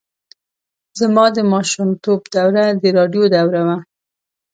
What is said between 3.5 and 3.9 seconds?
وه.